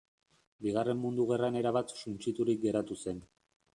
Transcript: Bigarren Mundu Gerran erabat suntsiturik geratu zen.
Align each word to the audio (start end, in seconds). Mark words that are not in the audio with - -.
Bigarren 0.67 0.97
Mundu 1.03 1.27
Gerran 1.31 1.59
erabat 1.61 1.93
suntsiturik 2.07 2.65
geratu 2.65 2.99
zen. 3.05 3.21